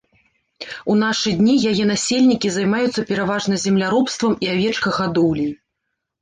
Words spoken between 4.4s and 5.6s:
і авечкагадоўляй.